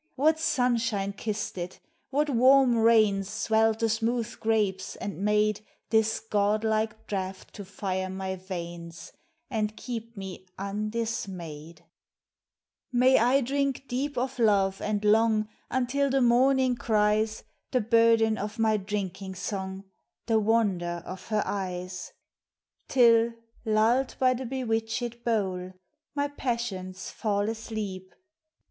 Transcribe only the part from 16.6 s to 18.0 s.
cries The